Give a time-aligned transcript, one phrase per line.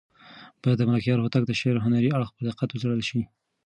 [0.61, 3.21] باید د ملکیار هوتک د شعر هنري اړخ په دقت وڅېړل شي.